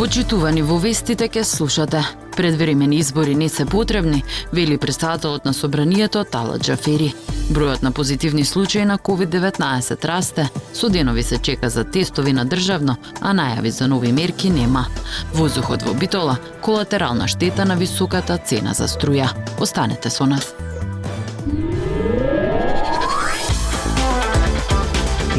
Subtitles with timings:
[0.00, 2.00] Почитувани во вестите ке слушате.
[2.36, 7.12] Предвремени избори не се потребни, вели председателот на собранието Тала Джафери.
[7.52, 12.96] Бројот на позитивни случаи на COVID-19 расте, со денови се чека за тестови на државно,
[13.20, 14.86] а најави за нови мерки нема.
[15.34, 19.28] Воздухот во Битола, колатерална штета на високата цена за струја.
[19.60, 20.54] Останете со нас.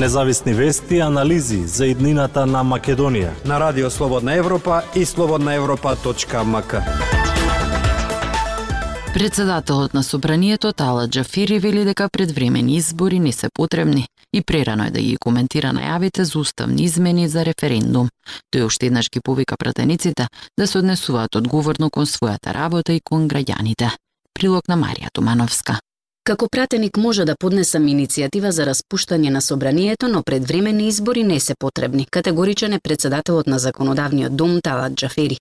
[0.02, 6.76] Независни вести и анализи за иднината на Македонија на Радио Слободна Европа и слободнаевропа.мк.
[9.14, 14.92] Председателот на собранието Тала Джафири вели дека предвремени избори не се потребни и прерано е
[14.92, 18.09] да ги коментира најавите за уставни измени за референдум.
[18.50, 20.28] Тој уште еднаш ги повика пратениците
[20.59, 23.94] да се однесуваат одговорно кон својата работа и кон граѓаните.
[24.34, 25.78] Прилог на Марија Тумановска.
[26.23, 31.55] Како пратеник може да поднесам иницијатива за распуштање на собранието, но предвремени избори не се
[31.59, 35.38] потребни, категоричен е председателот на законодавниот дом Талат Джафери.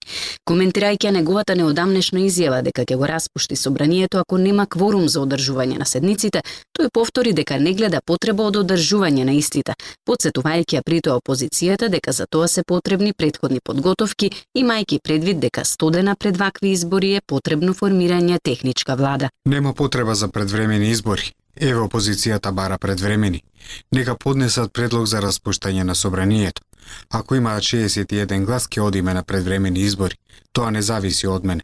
[0.49, 5.85] Коментирајќи неговата неодамнешна изјава дека ќе го распушти собранието ако нема кворум за одржување на
[5.85, 6.41] седниците,
[6.73, 9.77] тој повтори дека не гледа потреба од одржување на истите,
[10.09, 16.15] подсетувајќи ја притоа опозицијата дека за тоа се потребни предходни подготовки, имајќи предвид дека стодена
[16.15, 19.29] пред вакви избори е потребно формирање техничка влада.
[19.45, 21.33] Нема потреба за предвремени предвремени избори.
[21.59, 23.43] Еве опозицијата бара предвремени.
[23.91, 26.61] Нека поднесат предлог за распуштање на собранието.
[27.09, 30.15] Ако имаат 61 глас, ќе одиме на предвремени избори.
[30.53, 31.61] Тоа не зависи од мене.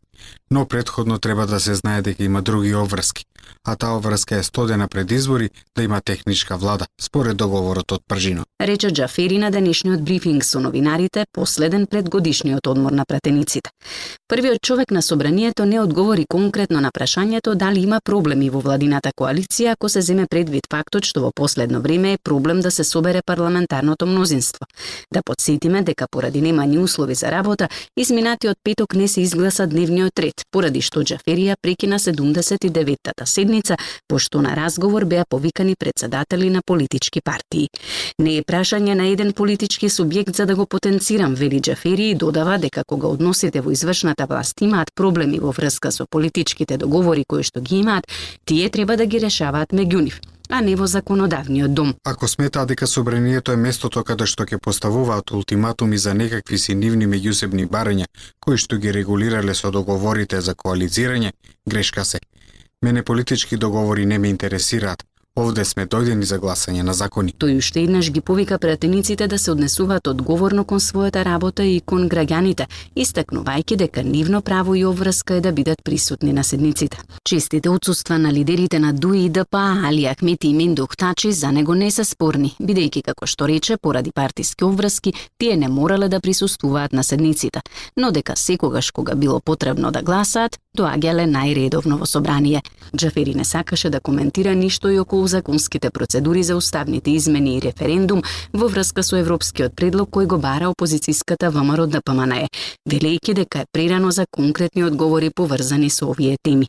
[0.52, 3.26] Но предходно треба да се знае дека има други обврски
[3.68, 8.44] а таа обврска е стодена пред избори да има техничка влада, според договорот од Пржино.
[8.62, 13.70] Рече Джафери на денешниот брифинг со новинарите, последен пред годишниот одмор на пратениците.
[14.28, 19.72] Првиот човек на собранието не одговори конкретно на прашањето дали има проблеми во владината коалиција
[19.72, 24.06] ако се земе предвид фактот што во последно време е проблем да се собере парламентарното
[24.06, 24.66] мнозинство.
[25.14, 30.44] Да подсетиме дека поради немање услови за работа, изминатиот петок не се изгласа дневниот ред,
[30.54, 33.78] поради што Джаферија прекина 79-тата седница,
[34.08, 37.70] пошто на разговор беа повикани председатели на политички партии.
[38.20, 42.58] Не е прашање на еден политички субјект за да го потенцирам, вели Джафери и додава
[42.58, 47.62] дека кога односите во извршната власт имаат проблеми во врска со политичките договори кои што
[47.62, 48.06] ги имаат,
[48.46, 51.96] тие треба да ги решаваат меѓу нив а не во законодавниот дом.
[52.04, 57.08] Ако смета дека собранието е местото каде што ќе поставуваат ултиматуми за некакви си нивни
[57.08, 58.06] меѓусебни барања,
[58.40, 61.32] кои што ги регулирале со договорите за коалицирање,
[61.68, 62.20] грешка се.
[62.82, 65.04] Мене политички договори не ме интересираат,
[65.38, 67.30] Овде сме дојдени за гласање на закони.
[67.30, 72.08] Тој уште еднаш ги повика пратениците да се однесуваат одговорно кон својата работа и кон
[72.10, 72.66] граѓаните,
[72.98, 76.98] истакнувајќи дека нивно право и обврска е да бидат присутни на седниците.
[77.24, 81.76] Честите отсутства на лидерите на ДУИ и ДПА, Али Ахмети и Миндух Тачи за него
[81.76, 86.94] не се спорни, бидејќи како што рече, поради партиски обврски, тие не морале да присуствуваат
[86.94, 87.62] на седниците,
[87.98, 92.64] но дека секогаш кога било потребно да гласаат, доаѓале најредовно во собрание.
[92.96, 98.24] Джафери не сакаше да коментира ништо и околу законските процедури за уставните измени и референдум
[98.54, 102.48] во врска со европскиот предлог кој го бара опозицијската ВМРО да ДПМНЕ,
[102.90, 106.68] велејќи дека е прерано за конкретни одговори поврзани со овие теми.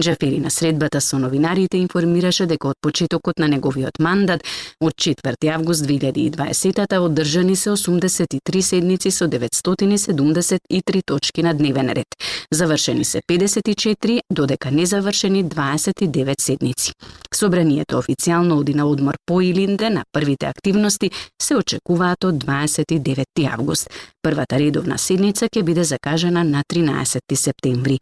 [0.00, 4.44] Джафери на средбата со новинарите информираше дека од почетокот на неговиот мандат
[4.80, 12.06] од 4 август 2020 одржани се 83 седници со 973 точки на дневен ред.
[12.52, 16.92] Завршени се 54, додека незавршени 29 седници.
[17.34, 21.10] Собранието официјално оди на одмор по Илинде на првите активности
[21.42, 23.90] се очекуваат од 29 август.
[24.22, 27.98] Првата редовна седница ќе биде закажена на 13 септември.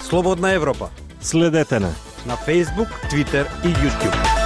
[0.00, 0.90] Слободна Европа.
[1.20, 1.94] Следете на
[2.26, 4.43] на Facebook, Twitter и YouTube.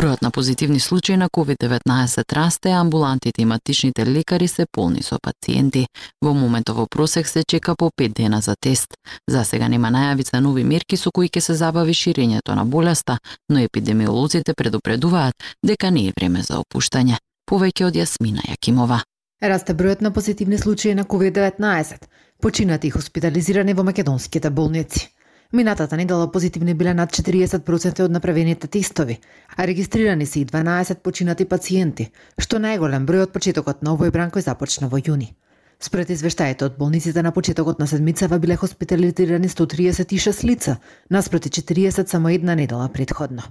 [0.00, 5.18] Бројот на позитивни случаи на COVID-19 расте, а амбулантите и матичните лекари се полни со
[5.22, 5.86] пациенти.
[6.24, 8.96] Во моментов во просек се чека по 5 дена за тест.
[9.28, 13.18] За сега нема најави за нови мерки со кои ќе се забави ширењето на болеста,
[13.50, 17.20] но епидемиолозите предупредуваат дека не е време за опуштање.
[17.50, 19.02] Повеќе од Јасмина Јакимова.
[19.42, 22.08] Расте бројот на позитивни случаи на COVID-19,
[22.40, 25.10] починати и хоспитализирани во македонските болници.
[25.52, 29.16] Минатата недела позитивни биле над 40% од направените тестови,
[29.56, 32.06] а регистрирани се и 12 починати пациенти,
[32.38, 35.34] што најголем број од почетокот на овој бранкој започна во јуни.
[35.82, 40.76] Според извештаите од болниците на почетокот на седмицава биле хоспитализирани 136 лица,
[41.10, 43.42] наспроти 40 само една недела предходно.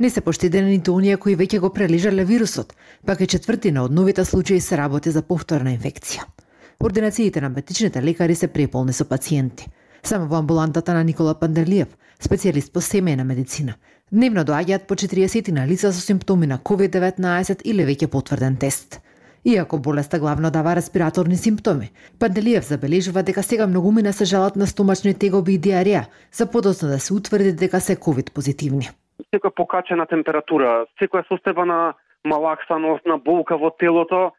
[0.00, 2.72] Не се поштедени ниту оние кои веќе го прележале вирусот,
[3.06, 6.24] пак и четвртина од новите случаи се работи за повторна инфекција.
[6.80, 9.68] Ординациите на метичните лекари се преполни со пациенти.
[10.04, 13.76] Само во амбулантата на Никола Пандерлиев, специјалист по семејна медицина,
[14.10, 18.98] дневно доаѓаат по 40 на лица со симптоми на COVID-19 или веќе потврден тест.
[19.44, 25.14] Иако болеста главно дава респираторни симптоми, Панделиев забележува дека сега многумина се жалат на стомачни
[25.14, 28.90] тегоби и диареја, за подоцна да се утврди дека се COVID позитивни.
[29.30, 31.94] Секоја покачена температура, секоја состојба на
[32.24, 34.32] малаксаност, на болка во телото,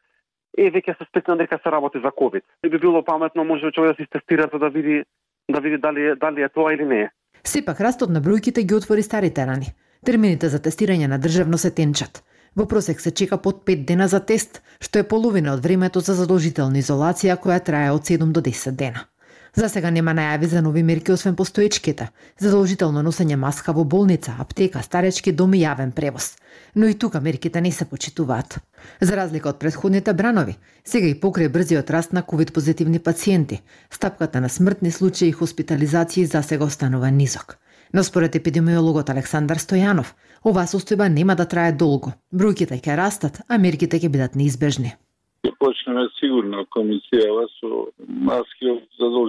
[0.57, 2.44] е веќе се спекна дека се работи за ковид.
[2.66, 5.04] И би било паметно може човек да се тестира за да види
[5.51, 7.10] да види дали дали е тоа или не е.
[7.44, 9.74] Сепак растот на бројките ги отвори старите рани.
[10.06, 12.24] Термините за тестирање на државно се тенчат.
[12.56, 16.13] Во просек се чека под 5 дена за тест, што е половина од времето за
[16.13, 19.07] задолжителна изолација која трае од 7 до 10 дена.
[19.53, 22.07] За сега нема најави за нови мерки освен постоечките,
[22.41, 26.31] задолжително носење маска во болница, аптека, старечки дом и јавен превоз.
[26.75, 28.57] Но и тука мерките не се почитуваат.
[29.01, 33.61] За разлика од предходните бранови, сега и покрај брзиот раст на ковид позитивни пациенти,
[33.91, 37.57] стапката на смртни случаи и хоспитализации за сега останува низок.
[37.94, 42.13] Но според епидемиологот Александар Стојанов, оваа состојба нема да трае долго.
[42.33, 44.95] Бројките ќе растат, а мерките ќе бидат неизбежни.
[45.45, 47.69] Ќе почнеме сигурно комисијава со
[48.07, 48.62] маски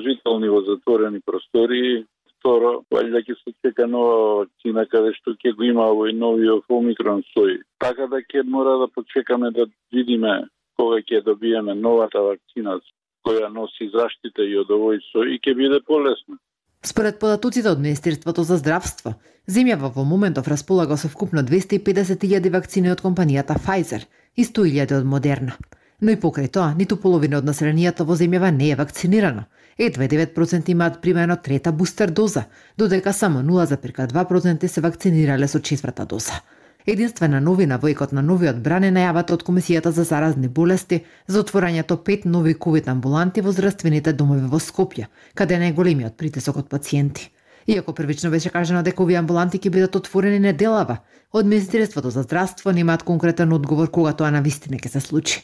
[0.05, 2.07] задолжителни во затворени простори.
[2.39, 7.23] Второ, валјда ќе се чека нова вакцина каде што ќе го има овој новиот омикрон
[7.33, 7.63] сој.
[7.81, 10.45] Така да ќе мора да почекаме да видиме
[10.77, 12.81] кога ќе добиеме новата вакцина
[13.25, 16.37] која носи заштита и од овој сој и ќе биде полесно.
[16.85, 19.15] Според податоците од Министерството за здравство,
[19.49, 24.05] земјава во моментов располага со вкупно 250.000 вакцини од компанијата Pfizer
[24.37, 25.57] и 100.000 од Модерна.
[26.01, 29.45] Но и покрај тоа, ниту половина од населението во земјава не е вакцинирано.
[29.79, 32.45] Едва 9% имаат примено трета бустер доза,
[32.79, 36.43] додека само 0,2% се вакцинирале со четврта доза.
[36.87, 41.41] Единствена новина во екот на новиот бран е најавата од Комисијата за заразни болести за
[41.41, 46.69] отворањето пет нови ковид амбуланти во здравствените домови во Скопје, каде е најголемиот притисок од
[46.69, 47.31] пациенти.
[47.67, 50.99] Иако првично беше кажано дека овие амбуланти ќе бидат отворени неделава,
[51.33, 55.41] од Министерството за здравство немаат конкретен одговор кога тоа на вистина ќе се случи.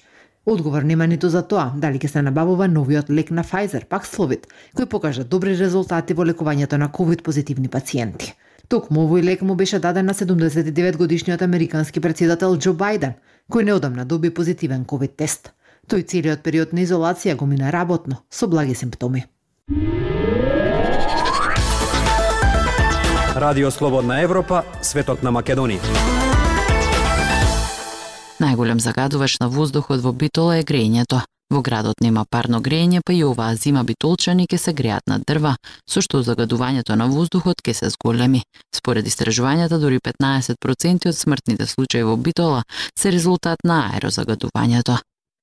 [0.47, 4.87] Одговор нема ниту за тоа дали ќе се набавува новиот лек на Pfizer, Paxlovid, кој
[4.89, 8.33] покажа добри резултати во лекувањето на COVID позитивни пациенти.
[8.69, 13.19] Токму овој лек му беше даден на 79 годишниот американски председател Џо Бајден,
[13.53, 15.53] кој неодамна доби позитивен COVID тест.
[15.91, 19.27] Тој целиот период на изолација го мина работно, со благи симптоми.
[23.37, 26.30] Радио Слободна Европа, светот на Македонија.
[28.41, 31.21] Најголем загадувач на воздухот во Битола е грејењето.
[31.53, 35.57] Во градот нема парно грејење, па и оваа зима битолчани ќе се греат на дрва,
[35.85, 38.41] со што загадувањето на воздухот ќе се зголеми.
[38.73, 42.63] Според истражувањата, дури 15% од смртните случаи во Битола
[42.97, 44.97] се резултат на аерозагадувањето.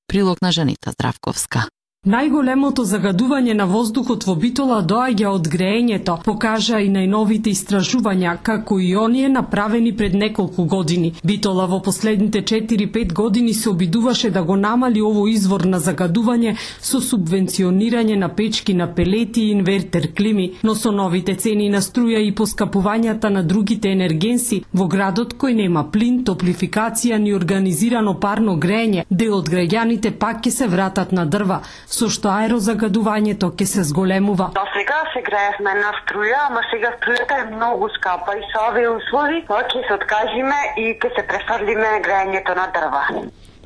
[0.07, 1.67] Прилог на Жанита Здравковска.
[2.07, 8.93] Најголемото загадување на воздухот во Битола доаѓа од греењето, покажа и најновите истражувања, како и
[8.95, 11.09] оние направени пред неколку години.
[11.23, 17.01] Битола во последните 4-5 години се обидуваше да го намали ово извор на загадување со
[17.01, 22.31] субвенционирање на печки на пелети и инвертер клими, но со новите цени на струја и
[22.31, 29.35] поскапувањата на другите енергенси, во градот кој нема плин, топлификација ни организирано парно греење, дел
[29.41, 34.49] од граѓаните пак ќе се вратат на дрва, со што аерозагадувањето ќе се зголемува.
[34.59, 38.89] До сега се греевме на струја, ама сега струјата е многу скапа и со овие
[38.91, 43.03] услови ќе се откажиме и ќе се префрлиме греењето на дрва.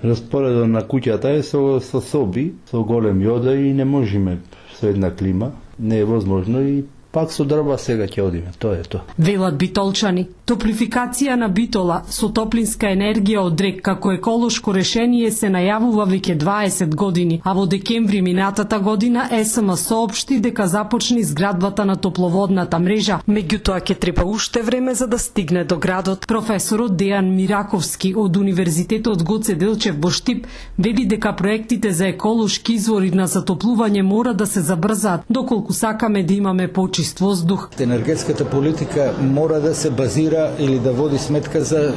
[0.04, 4.38] Распоредот на куќата е со, со соби, со голем јода и не можеме
[4.78, 5.52] со една клима.
[5.80, 9.02] Не е возможно и пак со дрва сега ќе одиме, тоа е тоа.
[9.18, 16.08] Велат битолчани, топлификација на битола со топлинска енергија од рек како еколошко решение се најавува
[16.08, 22.80] веќе 20 години, а во декември минатата година ЕСМ соопшти дека започне изградбата на топловодната
[22.80, 26.28] мрежа, меѓутоа ќе треба уште време за да стигне до градот.
[26.28, 33.12] Професорот Дејан Мираковски од Универзитетот Гоце Делчев во Штип вели дека проектите за еколошки извори
[33.12, 37.70] на затоплување мора да се забрзаат доколку сакаме да имаме почи чист воздух.
[37.80, 41.94] Енергетската политика мора да се базира или да води сметка за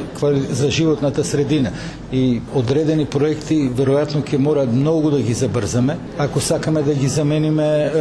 [0.49, 1.71] за животната средина
[2.11, 7.91] и одредени проекти веројатно ќе мора многу да ги забрзаме ако сакаме да ги замениме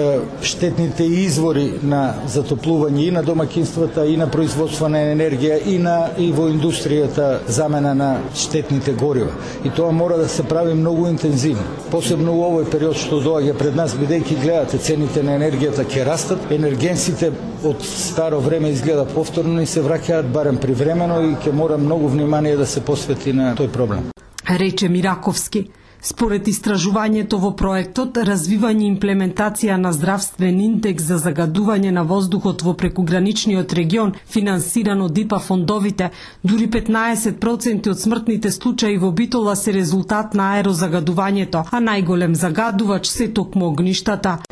[0.42, 6.30] штетните извори на затоплување и на домакинствата и на производство на енергија и на и
[6.32, 9.32] во индустријата замена на штетните горива.
[9.64, 11.64] И тоа мора да се прави многу интензивно.
[11.90, 16.50] Посебно у овој период што доаѓа пред нас бидејќи гледате цените на енергијата ќе растат,
[16.50, 17.32] енерген тенденциите
[17.64, 22.56] од старо време изгледа повторно и се враќаат барем привремено и ќе мора многу внимание
[22.56, 24.10] да се посвети на тој проблем.
[24.48, 25.70] Рече Мираковски.
[26.04, 32.74] Според истражувањето во проектот Развивање и имплементација на здравствен индекс за загадување на воздухот во
[32.82, 36.10] прекуграничниот регион, финансиран од ИПА фондовите,
[36.42, 43.30] дури 15% од смртните случаи во Битола се резултат на аерозагадувањето, а најголем загадувач се
[43.32, 44.42] токму огништата.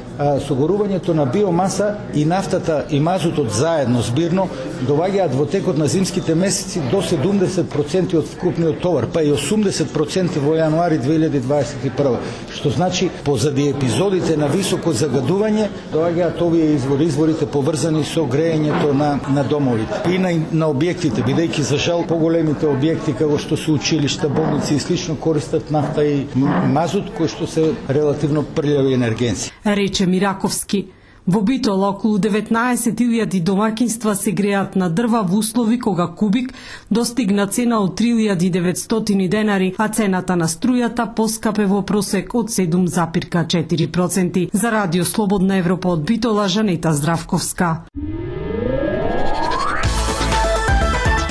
[0.48, 4.48] Согорувањето на биомаса и нафтата и мазутот заедно збирно
[4.88, 10.56] доваѓаат во текот на зимските месеци до 70% од вкупниот товар, па и 80% во
[10.56, 11.00] јануари
[11.42, 12.16] 2021.
[12.54, 19.12] Што значи, позади епизодите на високо загадување, доаѓаат овие извори, изворите поврзани со грејењето на,
[19.28, 24.28] на домовите и на, на објектите, бидејќи за жал поголемите објекти како што се училишта,
[24.28, 26.26] болници и слично користат нафта и
[26.72, 29.52] мазут кои што се релативно прљави енергенци.
[29.64, 30.86] Рече Мираковски.
[31.26, 36.52] Во Битола околу 19.000 домакинства се греат на дрва во услови кога кубик
[36.90, 44.48] достигна цена од 3.900 денари, а цената на струјата поскапе во просек од 7,4%.
[44.52, 47.84] За Радио Слободна Европа од Битола, Жанета Здравковска.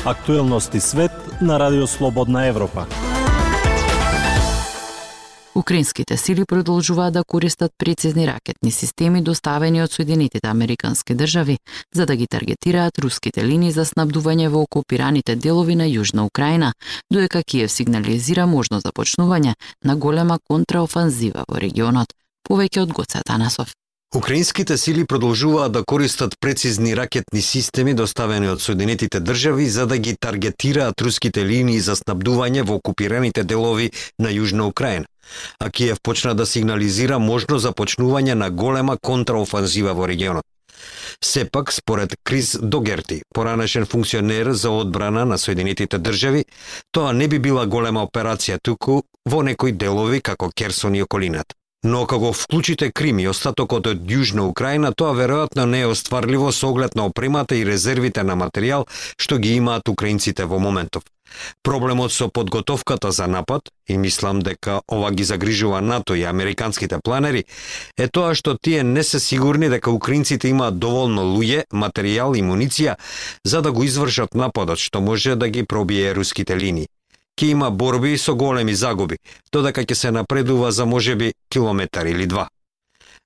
[0.05, 2.87] Актуелности свет на Радио Слободна Европа.
[5.55, 11.57] Украинските сили продолжуваат да користат прецизни ракетни системи доставени од Соединетите Американски држави
[11.95, 16.71] за да ги таргетираат руските линии за снабдување во окупираните делови на Јужна Украина,
[17.11, 19.53] додека Киев сигнализира можно започнување
[19.83, 22.15] на голема контраофанзива во регионот.
[22.47, 23.75] Повеќе од Гоце Танасов.
[24.15, 30.15] Украинските сили продолжуваат да користат прецизни ракетни системи доставени од Соединетите држави за да ги
[30.15, 35.10] таргетираат руските линии за снабдување во окупираните делови на Јужна Украина
[35.59, 40.45] а Киев почна да сигнализира можно започнување на голема контраофанзива во регионот.
[41.23, 46.45] Сепак, според Крис Догерти, поранешен функционер за одбрана на Соединетите држави,
[46.91, 51.55] тоа не би била голема операција туку во некои делови како Керсон и околината.
[51.83, 56.69] Но како вклучите Крим и остатокот од Јужна Украина, тоа веројатно не е остварливо со
[56.69, 58.85] оглед на опремата и резервите на материјал
[59.17, 61.03] што ги имаат украинците во моментов.
[61.63, 67.45] Проблемот со подготовката за напад, и мислам дека ова ги загрижува НАТО и американските планери,
[67.97, 72.95] е тоа што тие не се сигурни дека украинците имаат доволно луѓе, материјал и муниција
[73.43, 76.87] за да го извршат нападот што може да ги пробие руските линии
[77.39, 79.17] ќе има борби со големи загуби,
[79.51, 82.47] додека ќе се напредува за можеби километар или два.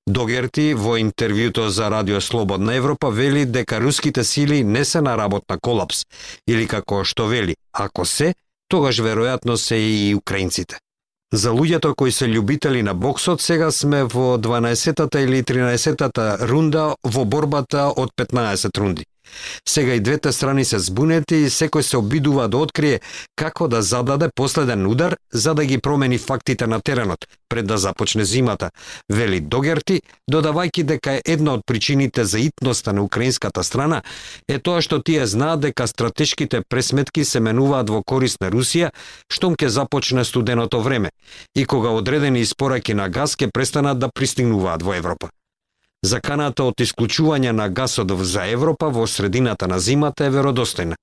[0.06, 5.42] Догерти во интервјуто за Радио Слободна Европа вели дека руските сили не се на работ
[5.50, 6.04] на колапс,
[6.46, 8.34] или како што вели, ако се,
[8.68, 10.78] тогаш веројатно се и украинците.
[11.32, 17.24] За луѓето кои се љубители на боксот, сега сме во 12-тата или 13-тата рунда во
[17.24, 19.04] борбата од 15 рунди.
[19.68, 23.00] Сега и двете страни се збунети и секој се обидува да открие
[23.36, 28.24] како да зададе последен удар за да ги промени фактите на теренот пред да започне
[28.24, 28.70] зимата,
[29.12, 34.02] вели Догерти, додавајќи дека една од причините за итноста на украинската страна
[34.48, 38.90] е тоа што тие знаат дека стратешките пресметки се менуваат во корист на Русија,
[39.32, 41.10] штом ќе започне студеното време
[41.54, 45.30] и кога одредени испораки на газ ќе престанат да пристигнуваат во Европа.
[46.02, 50.94] Заканата од исклучување на гасот за Европа во средината на зимата е веродостојна.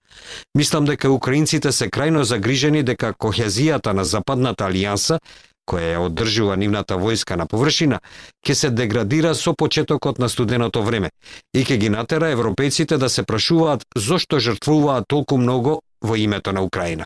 [0.55, 5.19] Мислам дека украинците се крајно загрижени дека кохезијата на Западната алијанса
[5.65, 7.99] која ја одржува нивната војска на површина,
[8.45, 11.09] ќе се деградира со почетокот на студеното време
[11.53, 16.61] и ќе ги натера европејците да се прашуваат зошто жртвуваат толку многу во името на
[16.61, 17.05] Украина.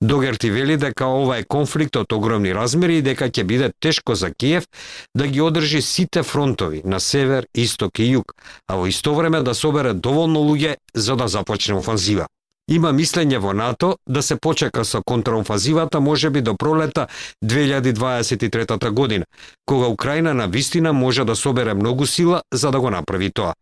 [0.00, 4.30] Догерти вели дека ова е конфликт од огромни размери и дека ќе биде тешко за
[4.30, 4.68] Киев
[5.14, 8.36] да ги одржи сите фронтови на север, исток и југ,
[8.68, 12.26] а во исто време да собере доволно луѓе за да започне офанзива.
[12.70, 17.08] Има мислење во НАТО да се почека со контраофанзивата можеби до пролета
[17.44, 19.24] 2023 година,
[19.66, 23.54] кога Украина на вистина може да собере многу сила за да го направи тоа.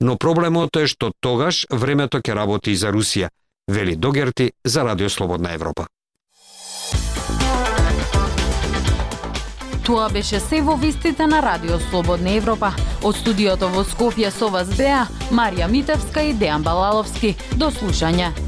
[0.00, 3.28] Но проблемот е што тогаш времето ќе работи и за Русија,
[3.68, 5.86] вели Догерти за Радио Слободна Европа.
[9.84, 12.72] Тоа беше се во вистите на Радио Слободна Европа.
[13.02, 17.36] Од студиото во Скопје со вас беа Марија Митевска и Дејан Балаловски.
[17.54, 18.45] До слушање.